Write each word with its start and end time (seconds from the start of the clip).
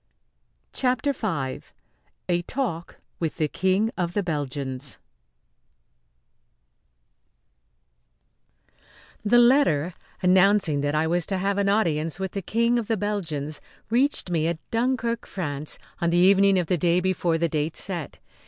CHAPTER 0.73 1.13
V 1.13 1.59
A 2.27 2.41
TALK 2.47 2.97
WITH 3.19 3.37
THE 3.37 3.47
KING 3.47 3.91
OF 3.95 4.13
THE 4.15 4.23
BELGIANS 4.23 4.97
The 9.23 9.37
letter 9.37 9.93
announcing 10.23 10.81
that 10.81 10.95
I 10.95 11.05
was 11.05 11.27
to 11.27 11.37
have 11.37 11.59
an 11.59 11.69
audience 11.69 12.19
with 12.19 12.31
the 12.31 12.41
King 12.41 12.79
of 12.79 12.87
the 12.87 12.97
Belgians 12.97 13.61
reached 13.91 14.31
me 14.31 14.47
at 14.47 14.57
Dunkirk, 14.71 15.27
France, 15.27 15.77
on 16.01 16.09
the 16.09 16.17
evening 16.17 16.57
of 16.57 16.65
the 16.65 16.79
day 16.79 16.99
before 16.99 17.37
the 17.37 17.47
date 17.47 17.75
set. 17.77 18.17